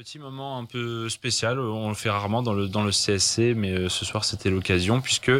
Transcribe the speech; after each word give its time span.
Petit 0.00 0.18
moment 0.18 0.56
un 0.56 0.64
peu 0.64 1.10
spécial, 1.10 1.60
on 1.60 1.90
le 1.90 1.94
fait 1.94 2.08
rarement 2.08 2.42
dans 2.42 2.54
le, 2.54 2.68
dans 2.68 2.82
le 2.82 2.90
CSC, 2.90 3.52
mais 3.54 3.72
euh, 3.72 3.90
ce 3.90 4.06
soir 4.06 4.24
c'était 4.24 4.48
l'occasion 4.48 5.02
puisque 5.02 5.30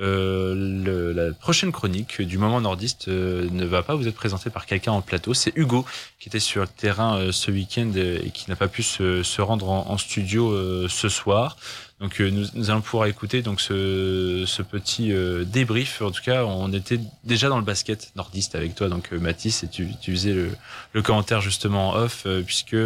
euh, 0.00 0.54
le, 0.54 1.12
la 1.12 1.32
prochaine 1.32 1.72
chronique 1.72 2.22
du 2.22 2.38
moment 2.38 2.60
nordiste 2.60 3.08
euh, 3.08 3.48
ne 3.50 3.64
va 3.64 3.82
pas 3.82 3.96
vous 3.96 4.06
être 4.06 4.14
présentée 4.14 4.50
par 4.50 4.66
quelqu'un 4.66 4.92
en 4.92 5.02
plateau. 5.02 5.34
C'est 5.34 5.52
Hugo 5.56 5.84
qui 6.20 6.28
était 6.28 6.40
sur 6.40 6.62
le 6.62 6.68
terrain 6.68 7.18
euh, 7.18 7.32
ce 7.32 7.50
week-end 7.50 7.90
et 7.96 8.30
qui 8.30 8.48
n'a 8.48 8.56
pas 8.56 8.68
pu 8.68 8.82
se, 8.82 9.22
se 9.22 9.42
rendre 9.42 9.68
en, 9.70 9.90
en 9.90 9.98
studio 9.98 10.50
euh, 10.52 10.86
ce 10.88 11.08
soir. 11.08 11.56
Donc 12.00 12.20
nous, 12.20 12.46
nous, 12.54 12.70
allons 12.70 12.80
pouvoir 12.80 13.08
écouter 13.08 13.42
donc 13.42 13.60
ce, 13.60 14.44
ce 14.46 14.62
petit 14.62 15.12
débrief. 15.46 16.00
En 16.00 16.12
tout 16.12 16.22
cas, 16.22 16.44
on 16.44 16.72
était 16.72 17.00
déjà 17.24 17.48
dans 17.48 17.58
le 17.58 17.64
basket 17.64 18.12
nordiste 18.14 18.54
avec 18.54 18.76
toi, 18.76 18.88
donc 18.88 19.10
Mathis, 19.10 19.64
et 19.64 19.68
tu, 19.68 19.88
tu 20.00 20.12
faisais 20.12 20.32
le, 20.32 20.50
le, 20.92 21.02
commentaire 21.02 21.40
justement 21.40 21.88
en 21.88 21.96
off 21.96 22.24
puisque 22.46 22.76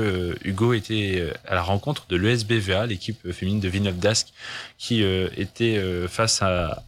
Hugo 0.44 0.72
était 0.72 1.30
à 1.46 1.54
la 1.54 1.60
rencontre 1.60 2.06
de 2.08 2.16
l'ESBVA, 2.16 2.86
l'équipe 2.86 3.30
féminine 3.32 3.60
de 3.60 3.68
Villeneuve 3.68 3.98
d'Ascq, 3.98 4.28
qui 4.78 5.02
était 5.02 5.78
face 6.08 6.40
à 6.40 6.82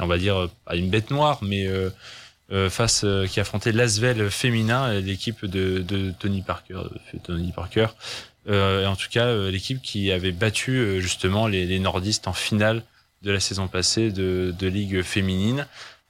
on 0.00 0.06
va 0.06 0.18
dire 0.18 0.48
pas 0.64 0.76
une 0.76 0.90
bête 0.90 1.10
noire, 1.10 1.38
mais 1.42 1.66
euh, 1.66 1.90
euh, 2.52 2.70
face 2.70 3.02
euh, 3.04 3.26
qui 3.26 3.40
affrontait 3.40 3.72
l'Asvel 3.72 4.30
féminin, 4.30 5.00
l'équipe 5.00 5.44
de, 5.44 6.12
Tony 6.18 6.42
Parker, 6.42 6.82
Tony 7.22 7.52
Parker. 7.52 7.88
et 8.48 8.86
en 8.86 8.96
tout 8.96 9.08
cas, 9.10 9.34
l'équipe 9.50 9.80
qui 9.82 10.10
avait 10.12 10.32
battu 10.32 11.00
justement 11.00 11.46
les, 11.46 11.78
nordistes 11.78 12.28
en 12.28 12.32
finale 12.32 12.82
de 13.22 13.30
la 13.30 13.40
saison 13.40 13.68
passée 13.68 14.10
de, 14.10 14.66
ligue 14.66 15.02
féminine. 15.02 15.66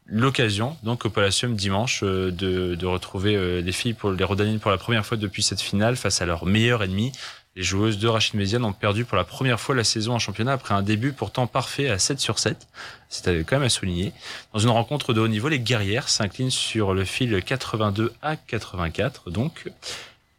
L'occasion, 0.06 0.77
donc 0.83 1.06
au 1.06 1.11
Palacium 1.11 1.56
dimanche, 1.56 2.02
de, 2.02 2.30
de 2.30 2.86
retrouver 2.86 3.62
les 3.62 3.72
filles 3.72 3.95
pour 3.95 4.11
les 4.11 4.25
Rodanines 4.25 4.59
pour 4.59 4.70
la 4.70 4.77
première 4.77 5.06
fois 5.06 5.16
depuis 5.16 5.42
cette 5.42 5.62
finale 5.62 5.97
face 5.97 6.20
à 6.20 6.27
leur 6.27 6.45
meilleur 6.45 6.83
ennemi, 6.83 7.12
les 7.56 7.62
joueuses 7.62 7.98
de 7.98 8.08
Rachid 8.08 8.34
Méziane 8.34 8.64
ont 8.64 8.72
perdu 8.72 9.04
pour 9.04 9.16
la 9.16 9.24
première 9.24 9.60
fois 9.60 9.74
la 9.74 9.84
saison 9.84 10.14
en 10.14 10.18
championnat 10.18 10.52
après 10.52 10.74
un 10.74 10.82
début 10.82 11.12
pourtant 11.12 11.47
parfait 11.47 11.88
à 11.88 11.98
7 11.98 12.19
sur 12.19 12.38
7. 12.38 12.66
C'était 13.08 13.44
quand 13.44 13.56
même 13.56 13.66
à 13.66 13.69
souligner. 13.69 14.12
Dans 14.52 14.58
une 14.58 14.70
rencontre 14.70 15.12
de 15.12 15.20
haut 15.20 15.28
niveau, 15.28 15.48
les 15.48 15.60
guerrières 15.60 16.08
s'inclinent 16.08 16.50
sur 16.50 16.94
le 16.94 17.05
fil 17.05 17.42
82 17.42 18.12
à 18.22 18.36
84, 18.36 19.30
donc. 19.30 19.70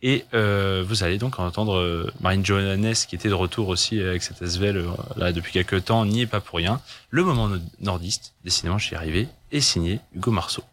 Et 0.02 0.26
euh, 0.34 0.84
vous 0.86 1.04
allez 1.04 1.18
donc 1.18 1.40
entendre 1.40 1.78
euh, 1.78 2.12
Marine 2.20 2.46
Johannes, 2.46 2.94
qui 3.08 3.16
était 3.16 3.30
de 3.30 3.34
retour 3.34 3.70
aussi 3.70 4.00
avec 4.02 4.22
cette 4.22 4.42
Asvel 4.42 4.78
euh, 4.78 4.90
là 5.16 5.32
depuis 5.32 5.54
quelques 5.54 5.86
temps, 5.86 6.06
n'y 6.06 6.22
est 6.22 6.28
pas 6.28 6.42
pour 6.42 6.58
rien. 6.58 6.82
Le 7.10 7.24
moment 7.24 7.50
nordiste, 7.80 8.34
décidément 8.44 8.78
j'y 8.78 8.94
arrivé, 8.94 9.28
est 9.52 9.62
signé 9.62 10.02
Hugo 10.14 10.32
Marceau. 10.32 10.64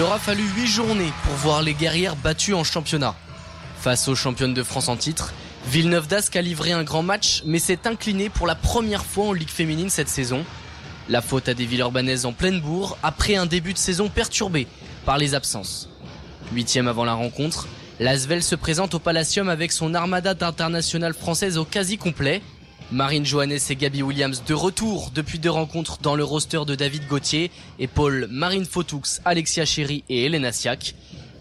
Il 0.00 0.04
aura 0.04 0.18
fallu 0.18 0.44
8 0.56 0.66
journées 0.66 1.12
pour 1.24 1.34
voir 1.34 1.60
les 1.60 1.74
guerrières 1.74 2.16
battues 2.16 2.54
en 2.54 2.64
championnat. 2.64 3.14
Face 3.82 4.08
aux 4.08 4.14
championnes 4.14 4.54
de 4.54 4.62
France 4.62 4.88
en 4.88 4.96
titre, 4.96 5.34
Villeneuve 5.66 6.08
d'Ascq 6.08 6.36
a 6.36 6.40
livré 6.40 6.72
un 6.72 6.84
grand 6.84 7.02
match, 7.02 7.42
mais 7.44 7.58
s'est 7.58 7.86
incliné 7.86 8.30
pour 8.30 8.46
la 8.46 8.54
première 8.54 9.04
fois 9.04 9.26
en 9.26 9.32
Ligue 9.34 9.50
féminine 9.50 9.90
cette 9.90 10.08
saison. 10.08 10.46
La 11.10 11.20
faute 11.20 11.50
à 11.50 11.54
des 11.54 11.66
Villeurbanaises 11.66 12.24
en 12.24 12.32
pleine 12.32 12.62
bourre, 12.62 12.96
après 13.02 13.34
un 13.36 13.44
début 13.44 13.74
de 13.74 13.78
saison 13.78 14.08
perturbé 14.08 14.66
par 15.04 15.18
les 15.18 15.34
absences. 15.34 15.90
Huitième 16.54 16.88
avant 16.88 17.04
la 17.04 17.12
rencontre, 17.12 17.68
l'Asvel 17.98 18.42
se 18.42 18.54
présente 18.54 18.94
au 18.94 19.00
Palacium 19.00 19.50
avec 19.50 19.70
son 19.70 19.92
armada 19.92 20.32
d'internationales 20.32 21.12
françaises 21.12 21.58
au 21.58 21.66
quasi 21.66 21.98
complet, 21.98 22.40
Marine 22.92 23.24
Johannes 23.24 23.58
et 23.70 23.76
Gabi 23.76 24.02
Williams 24.02 24.42
de 24.44 24.52
retour 24.52 25.12
depuis 25.14 25.38
deux 25.38 25.50
rencontres 25.50 25.98
dans 26.02 26.16
le 26.16 26.24
roster 26.24 26.64
de 26.66 26.74
David 26.74 27.06
Gauthier 27.06 27.52
et 27.78 27.86
Paul 27.86 28.26
Marine 28.28 28.64
Fotoux, 28.64 29.02
Alexia 29.24 29.64
Chéry 29.64 30.02
et 30.08 30.26
Elena 30.26 30.50
Siak. 30.50 30.96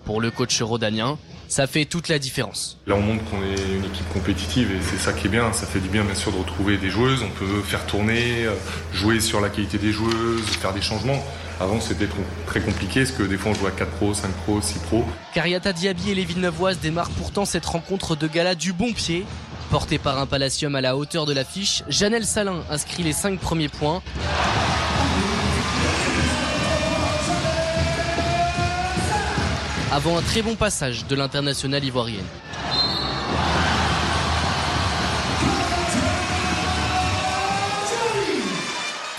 Pour 0.05 0.21
le 0.21 0.29
coach 0.29 0.61
rodanien, 0.61 1.17
ça 1.47 1.65
fait 1.65 1.85
toute 1.85 2.07
la 2.07 2.19
différence. 2.19 2.77
Là, 2.85 2.95
on 2.95 3.01
montre 3.01 3.23
qu'on 3.25 3.41
est 3.41 3.75
une 3.75 3.85
équipe 3.85 4.07
compétitive 4.13 4.71
et 4.71 4.81
c'est 4.83 4.99
ça 4.99 5.11
qui 5.11 5.25
est 5.25 5.29
bien. 5.31 5.51
Ça 5.51 5.65
fait 5.65 5.79
du 5.79 5.89
bien, 5.89 6.03
bien 6.03 6.13
sûr, 6.13 6.31
de 6.31 6.37
retrouver 6.37 6.77
des 6.77 6.91
joueuses. 6.91 7.23
On 7.23 7.31
peut 7.31 7.61
faire 7.63 7.85
tourner, 7.87 8.45
euh, 8.45 8.53
jouer 8.93 9.19
sur 9.19 9.41
la 9.41 9.49
qualité 9.49 9.79
des 9.79 9.91
joueuses, 9.91 10.43
faire 10.61 10.73
des 10.73 10.81
changements. 10.81 11.23
Avant, 11.59 11.81
c'était 11.81 12.07
très 12.45 12.61
compliqué 12.61 13.01
parce 13.01 13.11
que 13.11 13.23
des 13.23 13.37
fois, 13.37 13.51
on 13.51 13.55
jouait 13.55 13.69
à 13.69 13.71
4 13.71 13.91
pros, 13.91 14.13
5 14.13 14.29
pros, 14.45 14.61
6 14.61 14.79
pros. 14.79 15.03
Cariata 15.33 15.73
Diaby 15.73 16.11
et 16.11 16.15
les 16.15 16.25
Villeneuvoises 16.25 16.79
démarrent 16.79 17.09
pourtant 17.09 17.45
cette 17.45 17.65
rencontre 17.65 18.15
de 18.15 18.27
gala 18.27 18.53
du 18.53 18.71
bon 18.71 18.93
pied 18.93 19.25
Porté 19.69 19.99
par 19.99 20.17
un 20.17 20.25
Palacium 20.25 20.73
à 20.73 20.81
la 20.81 20.97
hauteur 20.97 21.27
de 21.27 21.33
l'affiche, 21.33 21.83
Janelle 21.87 22.25
Salin 22.25 22.63
inscrit 22.71 23.03
les 23.03 23.13
5 23.13 23.39
premiers 23.39 23.69
points. 23.69 24.01
Avant 29.91 30.17
un 30.17 30.21
très 30.23 30.41
bon 30.41 30.55
passage 30.55 31.05
de 31.05 31.15
l'international 31.15 31.83
ivoirienne. 31.83 32.25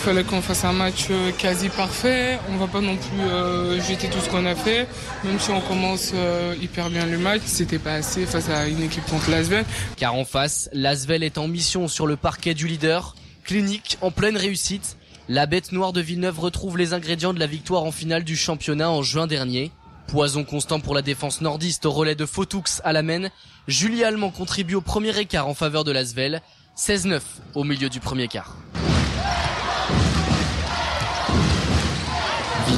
Il 0.00 0.04
fallait 0.04 0.24
qu'on 0.24 0.40
fasse 0.40 0.64
un 0.64 0.72
match 0.72 1.08
euh, 1.10 1.30
quasi 1.36 1.68
parfait. 1.68 2.38
On 2.48 2.56
va 2.56 2.66
pas 2.66 2.80
non 2.80 2.96
plus 2.96 3.20
euh, 3.20 3.78
jeter 3.82 4.08
tout 4.08 4.18
ce 4.18 4.30
qu'on 4.30 4.46
a 4.46 4.54
fait. 4.54 4.88
Même 5.24 5.38
si 5.38 5.50
on 5.50 5.60
commence 5.60 6.12
euh, 6.14 6.54
hyper 6.58 6.88
bien 6.88 7.04
le 7.04 7.18
match, 7.18 7.42
c'était 7.44 7.78
pas 7.78 7.96
assez 7.96 8.24
face 8.24 8.48
à 8.48 8.66
une 8.66 8.82
équipe 8.82 9.04
contre 9.04 9.30
l'Asvel. 9.30 9.62
Car 9.98 10.14
en 10.14 10.24
face, 10.24 10.70
l'Asvel 10.72 11.22
est 11.22 11.36
en 11.36 11.48
mission 11.48 11.86
sur 11.86 12.06
le 12.06 12.16
parquet 12.16 12.54
du 12.54 12.66
leader. 12.66 13.14
Clinique, 13.44 13.98
en 14.00 14.10
pleine 14.10 14.38
réussite. 14.38 14.96
La 15.28 15.44
bête 15.44 15.70
noire 15.70 15.92
de 15.92 16.00
Villeneuve 16.00 16.40
retrouve 16.40 16.78
les 16.78 16.94
ingrédients 16.94 17.34
de 17.34 17.38
la 17.38 17.46
victoire 17.46 17.84
en 17.84 17.92
finale 17.92 18.24
du 18.24 18.36
championnat 18.36 18.90
en 18.90 19.02
juin 19.02 19.26
dernier. 19.26 19.70
Poison 20.06 20.44
constant 20.44 20.80
pour 20.80 20.94
la 20.94 21.02
défense 21.02 21.42
nordiste 21.42 21.84
au 21.84 21.90
relais 21.90 22.14
de 22.14 22.24
Fotoux 22.24 22.64
à 22.84 22.94
la 22.94 23.02
main. 23.02 23.28
Julie 23.68 24.02
Allemand 24.02 24.30
contribue 24.30 24.76
au 24.76 24.80
premier 24.80 25.18
écart 25.18 25.46
en 25.46 25.54
faveur 25.54 25.84
de 25.84 25.92
l'Asvel. 25.92 26.40
16-9 26.74 27.20
au 27.54 27.64
milieu 27.64 27.90
du 27.90 28.00
premier 28.00 28.28
quart. 28.28 28.56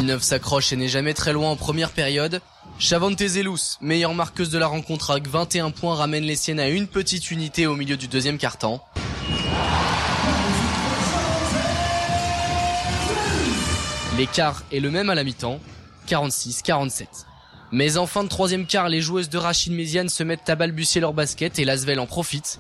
Villeneuve 0.02 0.24
s'accroche 0.24 0.72
et 0.72 0.76
n'est 0.76 0.88
jamais 0.88 1.14
très 1.14 1.32
loin 1.32 1.50
en 1.50 1.54
première 1.54 1.92
période. 1.92 2.40
Chavante 2.80 3.24
Zelous, 3.24 3.76
meilleure 3.80 4.14
marqueuse 4.14 4.50
de 4.50 4.58
la 4.58 4.66
rencontre 4.66 5.12
avec 5.12 5.28
21 5.28 5.70
points, 5.70 5.94
ramène 5.94 6.24
les 6.24 6.34
siennes 6.34 6.58
à 6.58 6.68
une 6.68 6.88
petite 6.88 7.30
unité 7.30 7.68
au 7.68 7.76
milieu 7.76 7.96
du 7.96 8.08
deuxième 8.08 8.36
quart-temps. 8.36 8.84
L'écart 14.18 14.64
est 14.72 14.80
le 14.80 14.91
même 14.91 15.08
à 15.08 15.14
la 15.14 15.22
mi-temps, 15.22 15.60
46-47. 16.08 17.06
Mais 17.70 17.96
en 17.96 18.08
fin 18.08 18.24
de 18.24 18.28
troisième 18.28 18.66
quart, 18.66 18.88
les 18.88 19.00
joueuses 19.00 19.30
de 19.30 19.38
Rachid 19.38 19.72
Méziane 19.72 20.08
se 20.08 20.24
mettent 20.24 20.50
à 20.50 20.56
balbutier 20.56 21.00
leur 21.00 21.12
basket 21.12 21.60
et 21.60 21.64
Lasvel 21.64 22.00
en 22.00 22.06
profite. 22.06 22.58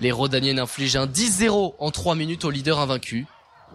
Les 0.00 0.12
Rodaniennes 0.12 0.60
infligent 0.60 0.94
un 0.94 1.06
10-0 1.08 1.74
en 1.76 1.90
3 1.90 2.14
minutes 2.14 2.44
au 2.44 2.50
leader 2.50 2.78
invaincu 2.78 3.26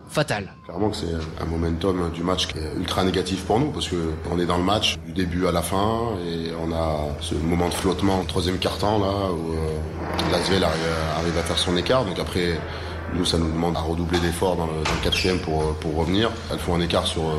fatal. 0.07 0.53
Clairement 0.65 0.89
que 0.89 0.97
c'est 0.97 1.13
un 1.41 1.45
momentum 1.45 2.11
du 2.11 2.23
match 2.23 2.47
qui 2.47 2.57
est 2.57 2.73
ultra 2.77 3.03
négatif 3.03 3.45
pour 3.45 3.59
nous 3.59 3.71
parce 3.71 3.87
que 3.87 3.95
on 4.31 4.39
est 4.39 4.45
dans 4.45 4.57
le 4.57 4.63
match 4.63 4.97
du 5.05 5.13
début 5.13 5.47
à 5.47 5.51
la 5.51 5.61
fin 5.61 6.13
et 6.25 6.51
on 6.61 6.71
a 6.73 7.15
ce 7.21 7.35
moment 7.35 7.69
de 7.69 7.73
flottement 7.73 8.23
troisième 8.23 8.57
quart-temps 8.57 8.99
là 8.99 9.31
où 9.31 9.53
euh, 9.53 10.33
arrive, 10.33 11.37
à 11.37 11.43
faire 11.43 11.57
son 11.57 11.77
écart. 11.77 12.05
Donc 12.05 12.17
après 12.19 12.59
nous 13.13 13.25
ça 13.25 13.37
nous 13.37 13.51
demande 13.51 13.75
à 13.75 13.81
redoubler 13.81 14.19
d'efforts 14.19 14.55
dans, 14.55 14.65
le, 14.67 15.03
quatrième 15.03 15.39
pour, 15.39 15.75
pour 15.75 15.95
revenir. 15.95 16.31
Elles 16.51 16.59
font 16.59 16.75
un 16.75 16.81
écart 16.81 17.05
sur 17.05 17.23
euh, 17.23 17.35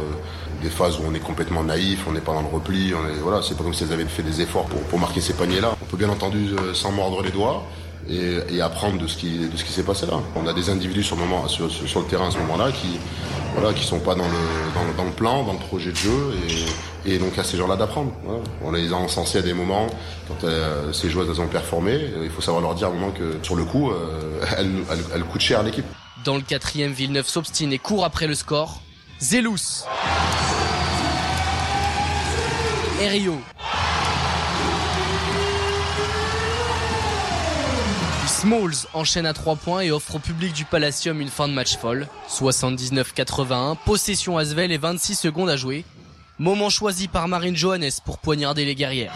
des 0.63 0.71
phases 0.71 0.99
où 0.99 1.03
on 1.09 1.15
est 1.15 1.21
complètement 1.21 1.65
naïf, 1.65 2.05
on 2.09 2.13
n'est 2.13 2.21
pas 2.21 2.35
dans 2.35 2.43
le 2.43 2.49
repli, 2.49 2.93
voilà, 3.23 3.41
c'est 3.43 3.57
pas 3.57 3.65
comme 3.65 3.73
si 3.73 3.85
elles 3.85 3.93
avaient 3.93 4.05
fait 4.05 4.23
des 4.23 4.43
efforts 4.43 4.67
pour, 4.67 4.81
pour 4.83 4.99
marquer 4.99 5.21
ces 5.21 5.33
paniers 5.33 5.61
là. 5.61 5.75
On 5.83 5.87
peut 5.87 5.97
bien 5.97 6.11
entendu 6.11 6.51
euh, 6.59 6.75
s'en 6.75 6.93
mordre 6.93 7.23
les 7.23 7.31
doigts 7.31 7.65
et, 8.09 8.39
et, 8.55 8.61
apprendre 8.61 8.99
de 9.01 9.07
ce 9.07 9.17
qui 9.17 9.39
de 9.49 9.57
ce 9.57 9.65
qui 9.65 9.73
s'est 9.73 9.83
passé 9.83 10.07
là. 10.07 10.15
On 10.37 10.47
a 10.47 10.53
des 10.53 10.71
individus 10.71 11.03
sur 11.03 11.17
le 11.17 11.23
moment 11.23 11.47
sur, 11.49 11.67
le 11.67 12.07
terrain 12.07 12.29
à 12.29 12.31
ce 12.31 12.39
moment-là 12.39 12.73
qui 12.73 12.99
voilà 13.55 13.73
qui 13.73 13.85
sont 13.85 14.01
pas 14.01 14.15
dans 14.15 14.27
le, 14.27 14.75
dans 14.75 14.85
le, 14.85 14.97
dans 14.97 15.05
le 15.05 15.11
plan, 15.11 15.45
dans 15.45 15.53
le 15.53 15.59
projet 15.59 15.91
de 15.91 15.97
jeu 15.97 16.35
et, 17.05 17.15
et 17.15 17.19
donc 17.19 17.37
à 17.39 17.45
ces 17.45 17.57
gens-là 17.57 17.77
d'apprendre. 17.77 18.13
Voilà. 18.25 18.41
On 18.65 18.73
les 18.73 18.93
a 18.93 18.97
encensés 18.97 19.39
à 19.39 19.43
des 19.43 19.55
moments 19.55 19.87
quand 20.29 20.45
euh, 20.45 20.93
ces 20.93 21.11
joueuses 21.11 21.29
elles 21.31 21.41
ont 21.41 21.49
performé. 21.49 21.99
Il 22.23 22.31
faut 22.31 22.43
savoir 22.43 22.63
leur 22.63 22.75
dire 22.75 22.89
un 22.89 22.93
moment 22.93 23.11
que 23.11 23.39
sur 23.43 23.57
le 23.57 23.65
coup 23.65 23.91
euh, 23.91 24.41
elles, 24.57 24.71
elles, 24.91 25.05
elles 25.15 25.25
coûtent 25.25 25.41
cher 25.41 25.61
à 25.61 25.63
l'équipe. 25.63 25.87
Dans 26.25 26.37
le 26.37 26.43
quatrième, 26.43 26.93
Villeneuve 26.93 27.29
s'obstine 27.29 27.73
et 27.73 27.79
court 27.79 28.05
après 28.05 28.27
le 28.27 28.35
score. 28.35 28.83
Zelous. 29.21 29.85
Erio. 33.01 33.41
Smalls 38.41 38.87
enchaîne 38.95 39.27
à 39.27 39.35
3 39.35 39.57
points 39.57 39.81
et 39.83 39.91
offre 39.91 40.15
au 40.15 40.19
public 40.19 40.55
du 40.55 40.65
Palacium 40.65 41.21
une 41.21 41.29
fin 41.29 41.47
de 41.47 41.53
match 41.53 41.77
folle. 41.77 42.09
79-81, 42.31 43.77
possession 43.85 44.39
Asvel 44.39 44.73
et 44.73 44.79
26 44.79 45.15
secondes 45.15 45.51
à 45.51 45.59
jouer. 45.59 45.85
Moment 46.39 46.71
choisi 46.71 47.07
par 47.07 47.29
Marine 47.29 47.55
Johannes 47.55 47.91
pour 48.03 48.17
poignarder 48.17 48.65
les 48.65 48.75
guerrières. 48.75 49.13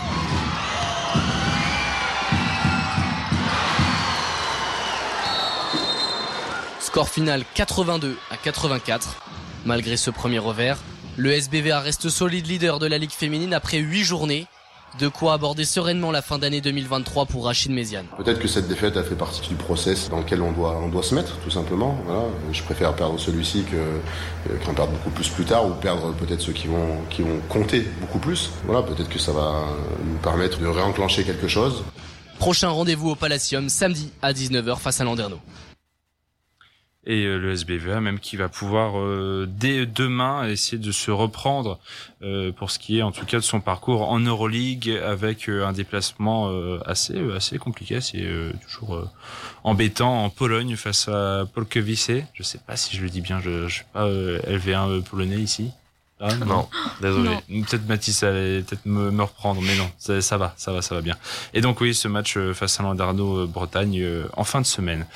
Score 6.81 7.09
final 7.09 7.44
82 7.55 8.19
à 8.31 8.37
84. 8.37 9.23
Malgré 9.65 9.97
ce 9.97 10.11
premier 10.11 10.38
revers, 10.38 10.77
Le 11.17 11.31
SBVA 11.32 11.81
reste 11.81 12.11
solide 12.11 12.47
leader 12.47 12.79
de 12.79 12.87
la 12.87 12.99
Ligue 12.99 13.12
féminine 13.12 13.55
après 13.55 13.79
8 13.79 14.05
journées. 14.05 14.47
De 15.00 15.08
quoi 15.08 15.32
aborder 15.32 15.64
sereinement 15.64 16.12
la 16.12 16.23
fin 16.23 16.38
d'année 16.38 16.61
2023 16.61 17.26
pour 17.26 17.46
Rachid 17.46 17.73
Méziane. 17.73 18.06
Peut-être 18.17 18.38
que 18.38 18.46
cette 18.46 18.69
défaite 18.69 18.96
a 18.96 19.02
fait 19.02 19.17
partie 19.17 19.49
du 19.49 19.56
process 19.56 20.08
dans 20.08 20.19
lequel 20.19 20.41
on 20.41 20.52
doit, 20.52 20.79
on 20.81 20.88
doit 20.88 21.02
se 21.02 21.17
mettre, 21.17 21.37
tout 21.38 21.50
simplement. 21.50 21.99
Voilà. 22.06 22.23
Je 22.52 22.62
préfère 22.62 22.94
perdre 22.94 23.19
celui-ci 23.19 23.64
qu'en 24.64 24.73
perdre 24.73 24.93
beaucoup 24.93 25.11
plus 25.11 25.29
plus 25.29 25.44
tard 25.44 25.67
ou 25.67 25.70
perdre 25.73 26.12
peut-être 26.12 26.41
ceux 26.41 26.52
qui 26.52 26.69
vont, 26.69 26.99
qui 27.11 27.23
vont 27.23 27.41
compter 27.49 27.88
beaucoup 28.00 28.20
plus. 28.20 28.50
Voilà, 28.67 28.82
peut-être 28.82 29.08
que 29.08 29.19
ça 29.19 29.32
va 29.32 29.64
nous 30.05 30.19
permettre 30.19 30.61
de 30.61 30.67
réenclencher 30.67 31.25
quelque 31.25 31.49
chose. 31.49 31.82
Prochain 32.38 32.69
rendez-vous 32.69 33.11
au 33.11 33.14
Palacium 33.17 33.69
samedi 33.69 34.12
à 34.23 34.32
19h 34.32 34.79
face 34.79 35.00
à 35.00 35.05
Landerneau 35.05 35.41
et 37.06 37.25
euh, 37.25 37.39
le 37.39 37.53
SBVA 37.53 38.01
même 38.01 38.19
qui 38.19 38.37
va 38.37 38.49
pouvoir 38.49 38.99
euh, 38.99 39.47
dès 39.49 39.87
demain 39.87 40.47
essayer 40.49 40.79
de 40.79 40.93
se 40.93 41.11
reprendre 41.11 41.79
euh, 42.23 42.53
pour 42.53 42.71
ce 42.71 42.79
qui 42.79 42.99
est 42.99 43.03
en 43.03 43.12
tout 43.12 43.27
cas 43.27 43.39
de 43.39 43.43
son 43.43 43.61
parcours 43.61 44.11
en 44.11 44.21
Euroleague 44.21 44.91
avec 45.05 45.49
un 45.49 45.73
déplacement 45.73 46.51
assez 46.85 47.15
assez 47.35 47.59
compliqué, 47.59 48.01
c'est 48.01 48.27
toujours 48.67 49.11
embêtant 49.62 50.25
en 50.25 50.31
Pologne 50.31 50.77
face 50.77 51.09
à 51.09 51.45
Polkowice. 51.53 52.11
Je 52.33 52.43
sais 52.43 52.59
pas 52.59 52.77
si 52.77 52.97
je 52.97 53.03
le 53.03 53.11
dis 53.11 53.21
bien, 53.21 53.41
je, 53.41 53.69
je 53.69 53.75
suis 53.75 53.85
pas 53.93 54.09
LV1 54.09 55.03
polonais 55.03 55.39
ici. 55.39 55.73
Ah, 56.21 56.35
non, 56.37 56.69
désolé. 57.01 57.31
Peut-être 57.49 57.87
Mathis 57.89 58.23
allait 58.23 58.63
peut-être 58.63 58.87
me, 58.87 59.11
me, 59.11 59.23
reprendre, 59.23 59.61
mais 59.61 59.77
non, 59.77 59.91
ça, 59.99 60.21
ça, 60.23 60.39
va, 60.39 60.55
ça 60.57 60.73
va, 60.73 60.81
ça 60.81 60.95
va 60.95 61.03
bien. 61.03 61.17
Et 61.53 61.61
donc 61.61 61.81
oui, 61.81 61.95
ce 61.95 62.09
match 62.09 62.39
face 62.55 62.79
à 62.81 62.83
Landarno 62.85 63.47
Bretagne 63.47 64.07
en 64.37 64.45
fin 64.45 64.61
de 64.61 64.67
semaine. 64.67 65.07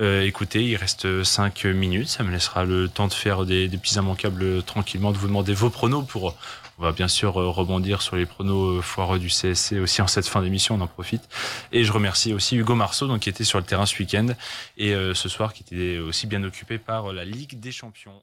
Euh, 0.00 0.22
écoutez, 0.22 0.64
il 0.64 0.76
reste 0.76 1.22
5 1.24 1.64
minutes, 1.66 2.08
ça 2.08 2.24
me 2.24 2.30
laissera 2.30 2.64
le 2.64 2.88
temps 2.88 3.06
de 3.06 3.12
faire 3.12 3.44
des, 3.44 3.68
des 3.68 3.76
petits 3.76 3.96
immanquables 3.96 4.62
tranquillement, 4.62 5.12
de 5.12 5.18
vous 5.18 5.26
demander 5.26 5.54
vos 5.54 5.70
pronos 5.70 6.04
pour... 6.06 6.34
On 6.78 6.84
va 6.84 6.92
bien 6.92 7.08
sûr 7.08 7.38
euh, 7.38 7.50
rebondir 7.50 8.00
sur 8.00 8.16
les 8.16 8.24
pronos 8.24 8.78
euh, 8.78 8.80
foireux 8.80 9.18
du 9.18 9.28
CSC 9.28 9.74
aussi 9.74 10.00
en 10.00 10.06
cette 10.06 10.26
fin 10.26 10.40
d'émission, 10.40 10.76
on 10.76 10.80
en 10.80 10.86
profite. 10.86 11.28
Et 11.72 11.84
je 11.84 11.92
remercie 11.92 12.32
aussi 12.32 12.56
Hugo 12.56 12.74
Marceau, 12.74 13.06
donc, 13.06 13.20
qui 13.20 13.28
était 13.28 13.44
sur 13.44 13.58
le 13.58 13.66
terrain 13.66 13.84
ce 13.84 13.98
week-end, 13.98 14.28
et 14.78 14.94
ce 14.94 15.28
soir 15.28 15.52
qui 15.52 15.62
était 15.62 15.98
aussi 15.98 16.26
bien 16.26 16.42
occupé 16.42 16.78
par 16.78 17.12
la 17.12 17.26
Ligue 17.26 17.60
des 17.60 17.70
Champions. 17.70 18.22